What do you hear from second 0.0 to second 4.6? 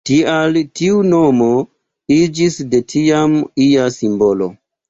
Tial tiu nomo iĝis de tiam ia simbolo.